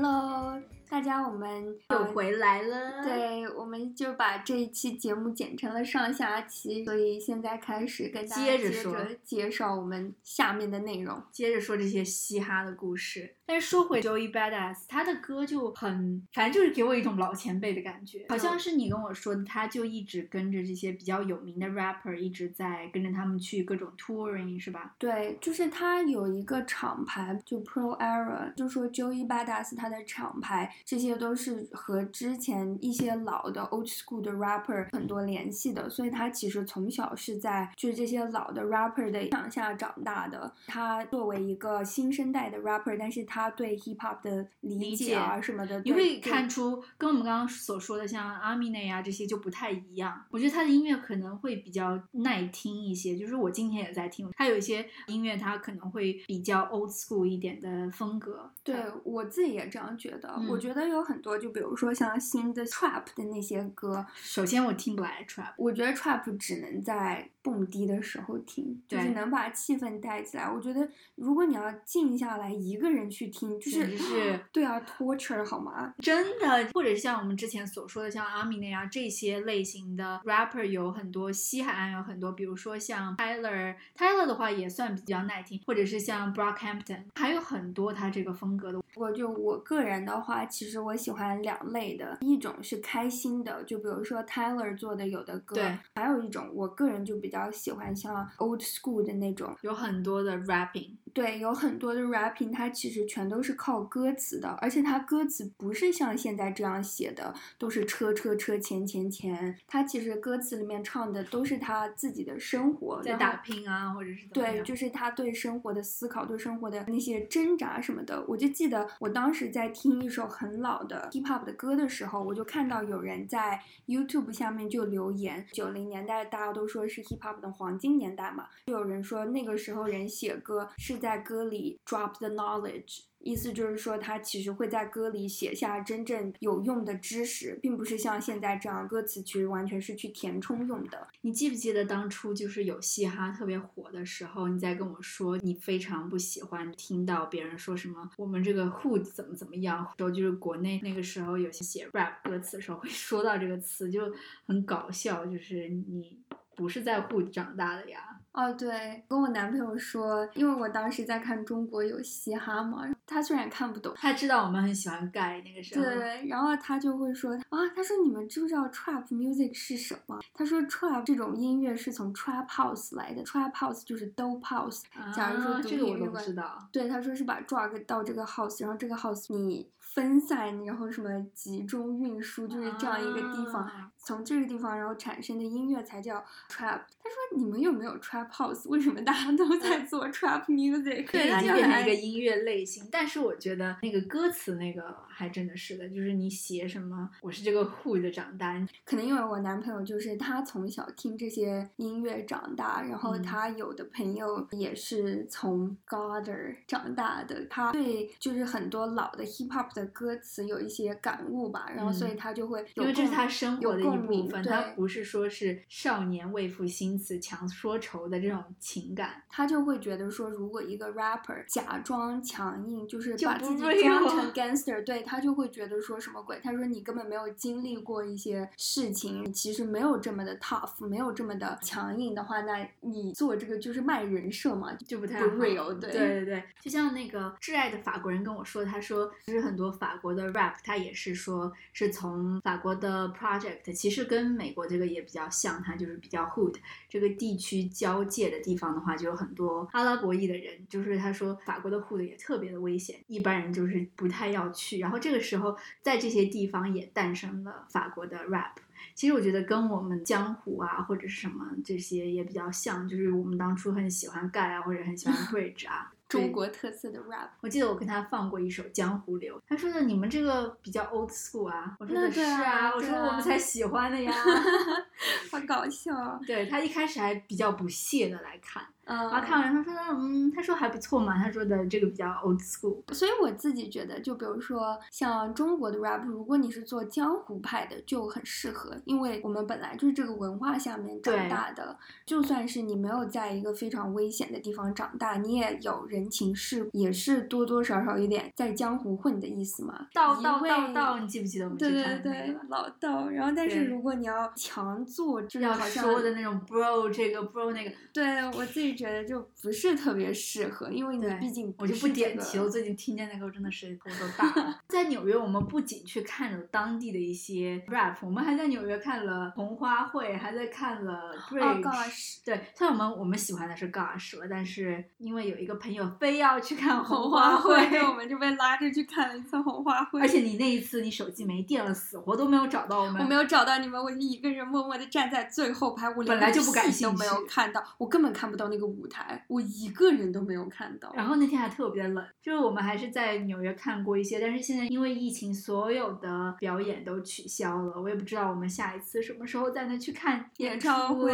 [0.00, 3.02] Hello，大家，我们又回来了。
[3.02, 13.37] 对，我们就把这一期节目剪成了上下期，所以现在开始跟大家接着说介绍我们下面的内容，接着说这些嘻哈的故事。
[13.48, 24.94] 但是说回 Joey Badass，他的歌就很，反正就是给我一种老前辈的感觉，好像是你跟我说的，他就一直跟着这些比较有名的 rapper，一直在跟着他们去各种 touring，是吧？
[24.98, 40.52] 对，就是他有一个厂牌，就 Pro Era，就说 Joey Badass 他的厂牌，这些都是和之前一些老的 old school 的 rapper 很多联系的，所以他其实从小是在就是这些老的 rapper 的影响下长大的。
[40.66, 50.24] 他作为一个新生代的 rapper，但是他他对 hip hop 的理解啊什么的，你会看出跟我们刚刚所说的像阿米内啊这些就不太一样。
[50.30, 58.50] 我觉得他的音乐可能会比较耐听一些，就是我今天也在听，他有一些音乐他可能会比较 old school 一点的风格。
[58.64, 60.28] 对我自己也这样觉得。
[60.48, 70.50] 我觉得有很多，就比如说像新的 trap 的那些歌，首先我听不来 trap，我觉得 trap 只能在蹦迪的时候听，就是能把气氛带起来。
[70.50, 73.27] 我觉得如果你要静下来一个人去。
[73.28, 75.94] 听就是是，对啊，torture 好吗？
[75.98, 88.78] 真的，或者是像我们之前所说的，像阿米那样这些类型的 rapper 有很多，西海岸有很多，比如说像 Tyler，Tyler 的话也算比较耐听，或者是像 Brockhampton，还有很多他这个风格的。
[88.94, 118.88] 不过就我个人的话，其实我喜欢两类的，一种是开心的，就比如说 Tyler 做的有的歌，对，还有一种我个人就比较喜欢像 old school 的那种，有很多的 rapping，对，有很多的 rapping，它其实全都是靠歌词的，而且它歌词不是像现在这样写的，都是车车车钱钱钱，它其实歌词里面唱的都是他自己的生活，在打拼啊，或者是对，就是他对生活的思考，对生活的那些挣扎什么的，我就记得。
[118.98, 133.04] 我当时在听一首很老的 hip hop 的歌的时候，我就看到有人在 YouTube 下面就留言，九零年代大家都说是 hip hop 的黄金年代嘛，就有人说那个时候人写歌是在歌里 drop the knowledge。
[133.20, 141.08] 意思就是说，他其实会在歌里写下真正有用的知识，并不是像现在这样，歌词其实完全是去填充用的。
[141.22, 154.00] 你记不记得当初就是有嘻哈特别火的时候，你在跟我说你非常不喜欢听到别人说什么我们这个 who 怎么怎么样，说就是国内那个时候有些写 rap 歌词的时候会说到这个词，就
[154.46, 156.20] 很搞笑，就是你
[156.54, 158.17] 不是在 who 长大的呀。
[158.38, 170.20] 哦，对，跟我男朋友说，因为我当时在看中国有嘻哈嘛，他虽然看不懂，他知道我们很喜欢盖那个时候，对，然后他就会说啊，他说你们知不知道 trap music 是什么？
[170.34, 174.82] 他说 trap 这种音乐是从 trap house 来的，trap house 就是 dope house。
[175.14, 186.18] 假如说这个我都不知道，对，他说是把 drug 到这个 house，然后这个 house 你分散，然后什么集中运输，就是这样一个地方，从这个地方然后产生的音乐才叫
[186.50, 186.80] trap。
[187.00, 191.10] 他说你们有没有 trap？House 为什么大家都在做 Trap Music？
[191.10, 192.86] 对， 它就变成一个音乐类型。
[192.92, 198.54] 但但是我觉得那个歌词那个还真的是的，就是你写什么，我是这个 Who 的长大。
[198.84, 218.18] 可能因为我男朋友就是他从小听这些音乐长大，然后他有的朋友也是从 Goder 长大的，他对就是很多老的 Hip Hop 的歌词有一些感悟吧，然后所以他就会因为这是他生活的一部分，他不是说是少年未赋新词强说愁的。
[218.18, 226.38] 这种情感，他就会觉得说，如果一个 rapper 假装强硬，就是把自己装成 gangster，对他就会觉得说什么鬼？
[226.42, 235.72] 他说你根本没有经历过一些事情，你其实没有这么的 tough，没有这么的强硬的话，那你做这个就是卖人设嘛，就不太 real。
[235.78, 246.56] 对对对，就像那个挚爱的法国人跟我说，他说其实很多法国的 rap，他也是说是从法国的 project，其实跟美国这个也比较像，他就是比较 hood
[246.88, 248.04] 这个地区交。
[248.08, 254.78] 界的地方的话，就有很多阿拉伯裔的人，就是他说法国的 hood 也特别的危险，一般人就是不太要去。
[254.78, 258.52] 然后这个时候，在这些地方也诞生了法国的 rap。
[258.94, 265.92] 其实我觉得跟我们江湖啊或者是什么这些也比较像，就是我们当初很喜欢盖啊或者很喜欢 bridge 啊。
[266.08, 274.10] 中国特色的 rap，我记得我跟他放过一首《江湖流》，他说的你们这个比较 old school 啊，我说的是啊，我说我们才喜欢的呀。
[275.30, 276.18] 好搞笑。
[276.26, 282.82] 对他一开始还比较不屑的来看，嗯，然后看完他说嗯，他说还不错嘛，他说的这个比较 old school。
[282.94, 291.76] 所以我自己觉得，就比如说像中国的 rap，如果你是做江湖派的，就很适合，因为我们本来就是这个文化下面长大的。
[292.06, 299.86] 就算是你没有在一个非常危险的地方长大，你也有人情世故，也是多多少少有点在江湖混的意思嘛。
[299.92, 303.08] 道道道道，你记不记得我们对对去看的那对个，老道。
[303.10, 312.38] 然后，但是如果你要强做，就是要好像说的那种 bro 这个 bro 那个，对我自己觉得就不是特别适合，因为你毕竟我就不点题。
[312.38, 314.60] 我最近听见那个，我真的是头都大了。
[314.68, 321.62] 在纽约，我们不仅去看了当地的一些 rap，我们还在纽约看了红花会，还在看了 Bridge。
[321.62, 330.00] gosh 对，虽然我们我们喜欢的是 Gosh 了，但是因为有一个朋友非要去看红花花会，我们就被拉着去看了一次红花会。
[330.00, 333.02] 而且你那一次你手机没电了，死活都没有找到我们。
[333.02, 340.92] 我没有找到你们，我就一个人默默的站在最后排，我连本来就不感屁都没有看到，我根本看不到那个舞台，我一个人都没有看到。
[340.94, 351.12] 然后那天还特别冷，就是我们还是在纽约看过一些，但是现在因为疫情，所有的表演都取消了，我也不知道我们下一次什么时候再能去看演唱会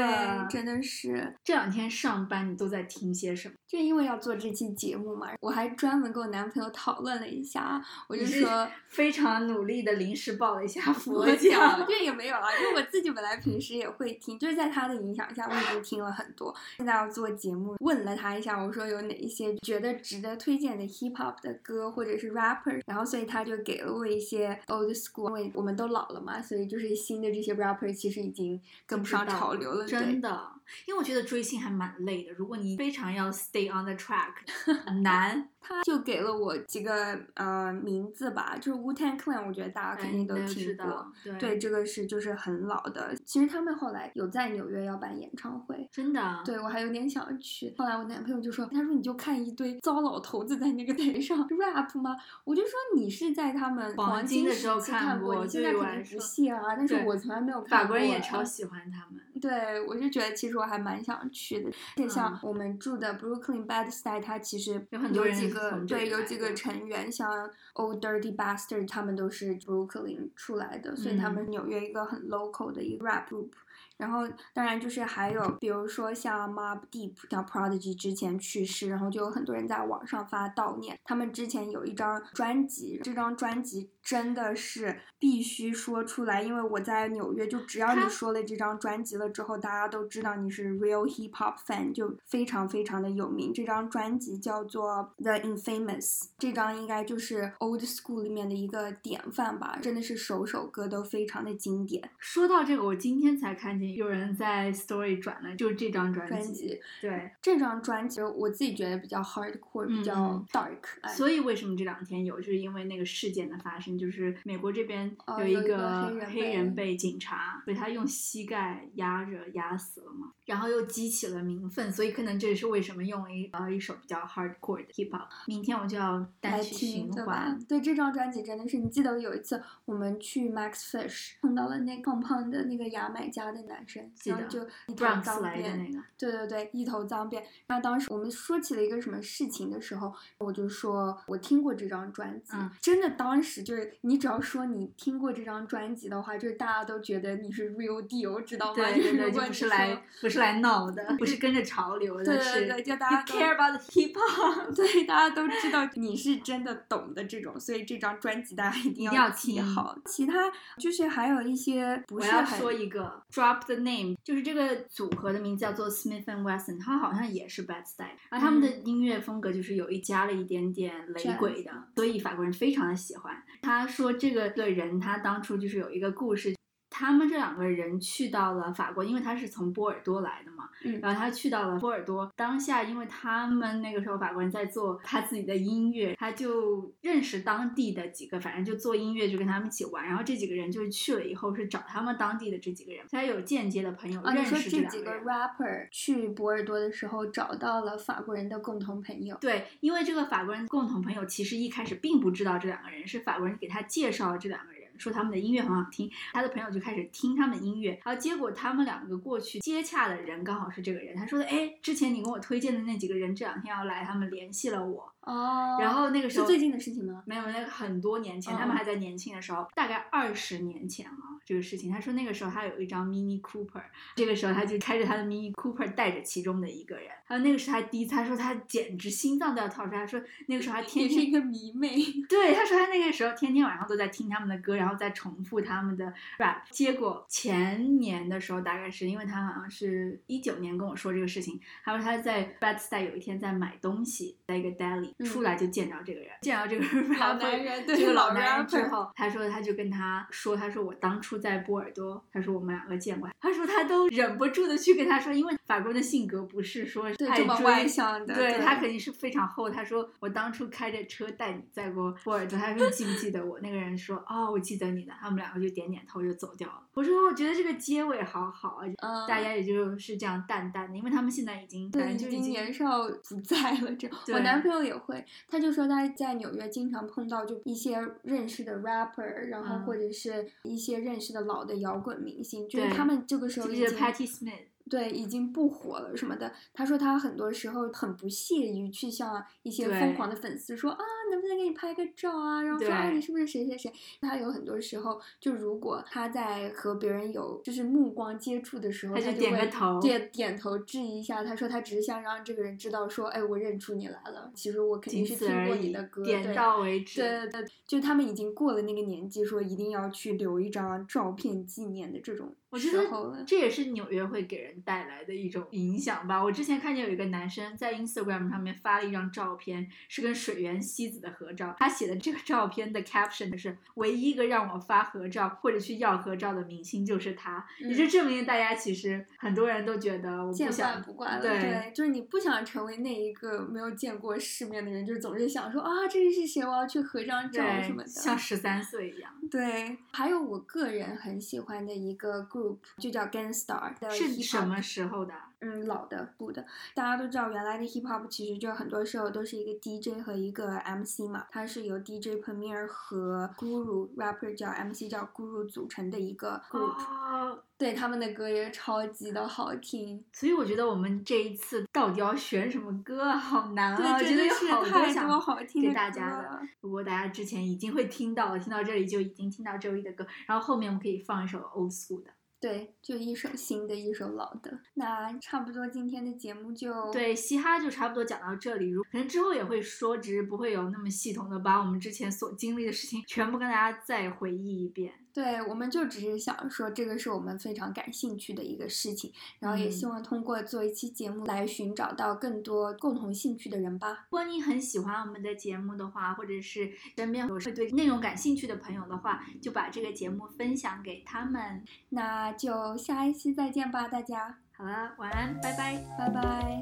[0.51, 3.55] 真的是，这两天上班你都在听些什么？
[3.67, 8.69] 就因为要做这期节目嘛，我还专门跟我男朋友讨论了一下，我就说。
[8.95, 16.55] 非常努力的临时报了一下佛教，这 也没有啊，因为我自己本来平时也会听，就是在他的影响下，我已经听了很多。
[16.77, 30.49] 现在要做节目，问了他一下，我说有哪一些觉得值得推荐的 hip hop 的歌或者是 rapper，然后所以他就给了我一些 old school，因为我们都老了嘛，所以就是新的这些 rapper 其实已经跟不上潮流了，真的。
[30.87, 34.33] 因为我觉得追星还蛮累的，如果你非常要 stay on the track，
[34.87, 35.49] 很难。
[35.67, 40.87] 他就给了我几个呃名字吧，就是 Wu Tang Clan，我觉得大家肯定都听过。
[40.87, 43.17] 道，对对，这个是就是很老的。
[43.25, 47.75] 其实他们后来有在纽约要办演唱会，真的，对我还有点想去。
[47.79, 52.15] 后来我男朋友就说，他说你就看一堆糟老头子在那个台上 rap 吗？
[52.45, 57.79] 我就说你是在他们黄黄金的时候看过过，你现在肯定不说屑啊，但是我从来没有看过。
[57.79, 59.25] 法国人也超喜欢他们。
[59.41, 61.69] 对，我就觉得其实我还蛮想去的。
[61.69, 73.51] 而且像嗯我们住的 Brooklyn Bedside，它其实有很多人几个对有几个成员，像 Old Dirty Bastard，他们都是 Brooklyn 出来的，所以他嗯们纽约一个很 local 的一个 rap group。
[73.97, 80.99] 然后，当然就是还有，比如说像 Mob Deep，叫 Prodigy 之前去世，然后就有很多人在网上发悼念。
[81.05, 93.53] 他们之前有一张专辑，这张专辑真的是必须说出来，因为我在纽约，就只要你说了这张专辑了之后，大家都知道你是 real hip hop fan，就非常非常的有名。
[93.55, 102.11] 这张专辑叫做 The Infamous，这张应该就是 old school 里面的一个典范吧，真的是首首歌都非常的经典。
[102.19, 125.29] 说到这个，我今天才看见有人在 Story 转了，就是这张专专辑对，这张专辑我自己觉得比较 hardcore，比较嗯 dark，、哎所以为什么这两天有，就是因为那个事件的发生，就是美国这边有一个个黑人被警察被他用膝盖压着压死了嘛，然后又激起了民愤，所以可能这也是为什么用了一呃一首比较 hardcore 的 hip hop。
[125.47, 127.59] 明天我就要单来曲循环，？
[127.69, 137.43] 对这张专辑真的是，你记得有一次我们去 Max Fish 碰到了那胖胖的那个牙买加的男生，记得然后就一头脏辫，那个，对对对，一头脏辫。
[137.69, 148.75] 那当时我们说起了一个什么事情的时候，我就说我听过这张专辑，嗯真的当时就是你只要说你听过这张专辑的话，就是大家都觉得你是 real deal，知道吗？
[148.75, 154.75] 对对对，不是来不是来闹的，不是跟着潮流的，对对对，就大家 care about the hip hop。
[154.75, 159.97] 对，大家都知道你是真的懂的这种，所以这张专辑大家一定要听记好。
[160.07, 173.35] 其他就是还有一些不我要是很说一个 Drop the Name，就是这个组合的名字叫做 Smith and Wesson，他好像也是 Bad Style，然后他们的音乐风格就是有一加了一点点雷鬼的，所以法国人非常的喜欢。
[173.63, 176.55] 他说这个的人他当初就是有一个故事。
[176.97, 182.33] 他们这两个人去到了法国，因为他是从波尔多来的嘛，嗯然后他去到了波尔多。
[182.37, 190.07] 当下，因为他们那个时候法国人在做他自己的音乐，他就认识当地的几个，反正就做音乐，就跟他们一起玩。
[190.07, 195.13] 然后这几个人就是去了以后是找他们当地的这几个人，他有间接的朋友认识这几个。
[195.25, 217.23] rapper 去波尔多的时候找到了法国人的共同朋友，对，因为这个法国人共同朋友其实一开始并不知道这两个人，是法国人给他介绍了这两个人，说他们的音乐很好听，他的朋友就开始听他们的音乐，然后结果他们两个过去接洽的人刚好是这个人，他说的，哎，之前你跟我推荐的那几个人这两天要来，他们联系了我，哦，然后那个时候是最近的事情吗？
[217.27, 221.13] 没有，那个很多年前，嗯他们还在年轻的时候，大概二十年前啊，
[221.45, 221.91] 这个事情。
[221.91, 223.83] 他说那个时候他有一张 Mini Cooper，
[224.17, 231.95] 这个时候他就开着他的 Mini Cooper 带着其中的一个人，还有那个时候他第一次，他说他简直心脏都要跳出来，他说那个时候他天天是一个迷妹。
[232.29, 236.59] 对，他说他那个时候天天晚上都在听他们的歌，然后在重复他们的 rap。
[236.71, 259.69] 结果前年的时候，大概是因为他好像是一九年跟我说这个事情，他说他在 Bad Style 有一天在买东西，在一个 deli 嗯出来就见着这个人，见着这个老男人 对这个老老男人之后，他说他就跟他说，他说我当初在波尔多，他说我们两个见过，他说他都忍不住的去跟他说，因为法国人的性格不是说这么追外向的，对他肯定是非常厚。
[259.69, 263.59] 他说我当初开着车带你在过波尔多，他说你记不记得我？
[263.61, 265.15] 那个人说哦，我记得你的。
[265.21, 266.83] 他们两个就点点头就走掉了。
[266.93, 273.95] 我说我觉得这个结尾好好啊，嗯，大家也就是这样淡淡的，因为他们现在已经对，就已经经年少不在了。
[273.97, 284.65] 这我男朋友也会，他就说他在纽约经常碰到就一些认识的 rapper，然后嗯或者是一些认识的老的摇滚明星，就是他们这个时候已经 Patty Smith？
[284.91, 286.53] 对，已经不火了什么的。
[286.75, 290.99] 他说他很多时候很不屑于去向一些疯狂的粉丝说啊，
[291.35, 292.63] 能不能给你拍个照啊？
[292.63, 293.93] 然后说啊，你是不是谁谁谁？
[294.21, 301.43] 他有很多时候，就如果他在和别人有就是目光接触的时候，他就点个头点点头致意一下。
[301.43, 304.51] 他说他只是想让这个人知道说，哎，我认出你来了。
[304.55, 307.21] 其实我肯定是听过你的歌，，点到为止。
[307.21, 313.45] 对对对，就他们已经过了那个年纪，说一定要去留一张照片纪念的这种我觉得。
[313.47, 316.43] 这也是纽约会给人带来的一种影响吧。
[316.43, 321.75] 我之前看见有一个男生在 Instagram 上面发了一张照片，是跟水原希子的合照。
[321.79, 336.63] 他写的这个照片的 caption 是“唯一一个让我发合照或者去要合照的明星就是他”，嗯也就证明大家其实很多人都觉得我不见想惯不惯了，对就是你不想成为那一个没有见过世面的人，就是总是想说啊，这是谁？
[336.65, 338.09] 我要去合张照什么，的。
[338.09, 339.31] 像十三岁一样。
[339.51, 345.35] 对，还有我个人很喜欢的一个 group，就叫 Gangstar 的是什么时候的？
[345.65, 346.63] 嗯，老的不的，
[346.95, 355.27] 大家都知道，原来的 hip hop 其实就很多时候都是一个 DJ 和一个 MC 嘛，它是由 DJ Premier 和 Guru rapper 叫 MC 叫
[355.35, 360.23] Guru 组成的一个 group，、哦，对他们的歌也超级的好听。
[360.35, 363.39] 所以我觉得我们这一次到底要选什么歌啊？
[363.39, 364.15] 好难啊！
[364.15, 366.63] 我，觉得有真的是好多好听的给大家的歌了。
[366.83, 372.31] 如果大家之前已经会听到了，听到这里就已经听到周一的歌，然后后面我们可以放一首 old school 的。
[372.65, 374.79] 对，就一首新的，一首老的。
[374.95, 385.13] 那差不多今天的节目就对，嘻哈就差不多讲到这里，如可能之后也会说，只是不会有那么系统的把我们之前所经历的事情全部跟大家再回忆一遍。
[385.35, 394.27] 对，我们就只是想说，这个是我们非常感兴趣的一个事情，然后也嗯希望通过做一期节目来寻找到更多共同兴趣的人吧。
[394.31, 401.83] 如果你很喜欢我们的节目的话，或者是身边有会对内容感兴趣的朋友的话，就把这个节目分享给他们。
[402.11, 406.01] 那就下一期再见吧，大家，好了，晚安，拜拜。
[406.17, 406.81] 拜拜。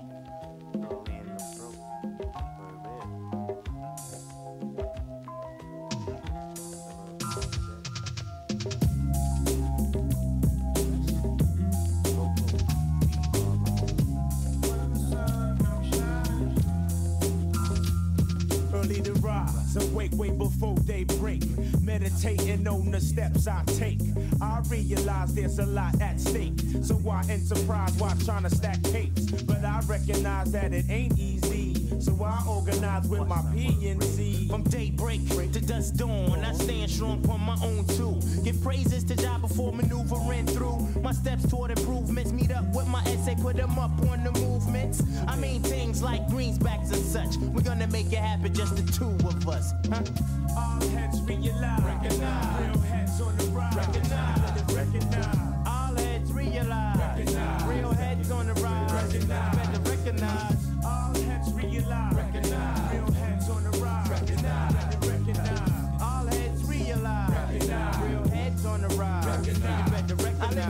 [19.76, 21.42] Awake way before they break.
[21.80, 24.00] Meditating on the steps I take.
[24.40, 26.58] I realize there's a lot at stake.
[26.82, 29.42] So I enterprise while trying to stack capes.
[29.42, 31.41] But I recognize that it ain't easy.
[32.02, 34.48] So I organize with my PNC.
[34.50, 38.18] From daybreak to dusk dawn, I stand strong on my own too.
[38.42, 40.80] Give praises to job before maneuvering through.
[41.00, 45.00] My steps toward improvements meet up with my essay, put them up on the movements.
[45.28, 47.36] I mean things like greensbacks and such.
[47.54, 49.72] We're gonna make it happen, just the two of us.
[49.88, 50.02] Huh?
[50.58, 51.20] All heads.
[51.22, 52.60] Recognize.
[52.60, 53.76] Real heads on the rise.
[53.76, 54.74] Recognize.
[54.74, 55.41] Recognize.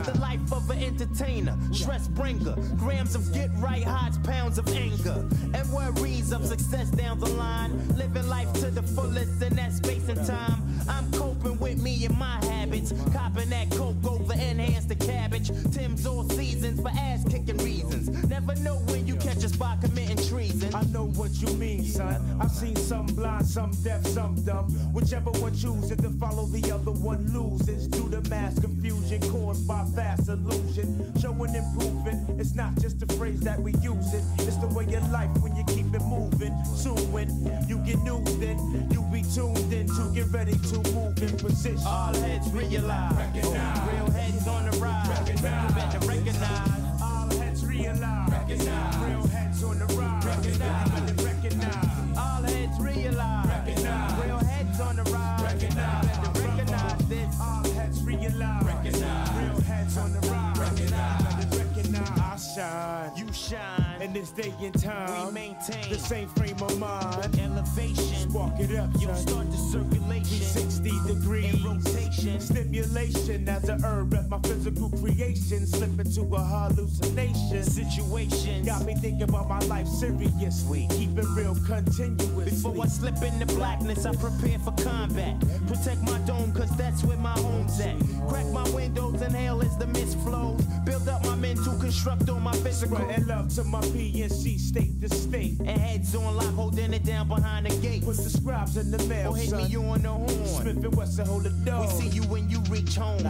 [0.03, 2.55] The life of an entertainer, stress bringer.
[2.77, 5.25] Grams of get right highs, pounds of anger.
[5.53, 7.71] And worries of success down the line.
[7.95, 10.61] Living life to the fullest in that space and time.
[10.89, 12.93] I'm coping with me and my habits.
[13.13, 15.51] Copping that coke over enhance the cabbage.
[15.73, 18.09] Tim's all seasons for ass kicking reasons.
[18.27, 20.73] Never know when you us by committing treason.
[20.73, 22.21] I know what you mean, son.
[22.39, 24.65] I've seen some blind, some deaf, some dumb.
[24.93, 27.87] Whichever one chooses to follow the other one loses.
[27.87, 31.13] Due to mass confusion caused by fast illusion.
[31.19, 34.23] Showing improvement, it's not just a phrase that we use it.
[34.39, 36.23] It's the way of life when you keep it moving.
[36.23, 36.65] moving.
[36.75, 37.27] Soon when
[37.67, 38.57] you get new, then
[38.91, 41.85] you be tuned in to get ready to move in position.
[41.85, 43.15] All heads realize.
[43.15, 43.93] recognize.
[43.93, 45.09] Real heads on the rise.
[45.09, 45.69] Recognize.
[45.69, 47.01] You better recognize.
[47.01, 48.31] All heads realize.
[48.31, 48.97] recognize.
[48.97, 49.32] Real
[49.63, 50.45] heads on the rise.
[50.45, 52.17] You recognize.
[52.17, 54.25] All heads realize.
[54.25, 55.63] Real heads on the rise.
[55.63, 57.39] You better recognize this.
[57.39, 59.01] All heads realize.
[59.01, 60.57] Real heads on the rise.
[60.59, 62.19] Better recognize.
[62.19, 63.11] I shine.
[63.17, 64.01] You shine.
[64.01, 67.39] In this day and time, We maintain the same frame of mind.
[67.39, 68.02] elevation.
[68.33, 69.15] Spark it up, You son.
[69.17, 70.41] start the circulation.
[70.41, 71.53] 60 degrees.
[71.53, 72.39] In rotation.
[72.39, 75.67] Stimulation as a herb at my physical creation.
[75.67, 77.63] Slip into a hallucination.
[77.63, 78.65] Situation.
[78.65, 80.87] Got me thinking about my life seriously.
[80.89, 82.45] Keep it real continuously.
[82.45, 85.39] Before I slip into blackness, I prepare for combat.
[85.67, 87.95] Protect my dome, cause that's where my home's at.
[88.27, 90.59] Crack my windows, inhale as the mist flows.
[90.85, 92.97] Build up my mental, construct on my physical.
[92.97, 95.59] Spreading love to my PNC state to state.
[95.59, 98.03] And heads on lock, holding it down behind the gate.
[98.03, 99.69] Put the scribes in the mail, Or oh, hit son.
[99.69, 100.45] me on the horn.
[100.45, 101.81] Smith and Wesson hold the door.
[101.81, 103.25] We see you when you reach home.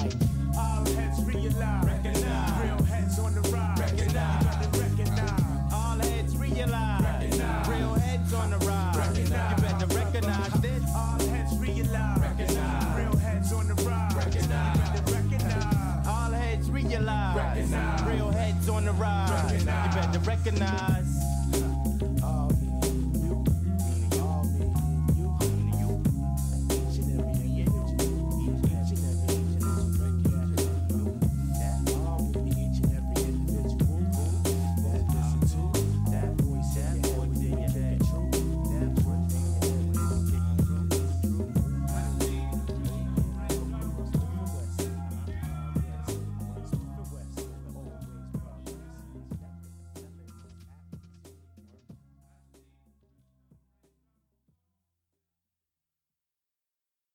[0.56, 1.84] All heads realize.
[2.62, 3.80] Real heads on the rise.
[3.80, 4.78] Recognize.
[4.78, 5.74] recognize.
[5.74, 7.68] All heads realize.
[7.68, 9.18] Real heads on the rise.
[9.18, 10.84] You better recognize this.
[10.96, 12.20] All heads realize.
[12.96, 14.36] Real heads on the rise.
[14.36, 16.08] You better recognize.
[16.08, 18.04] All heads realize.
[18.06, 19.60] Real heads on the rise.
[19.60, 21.12] You better recognize.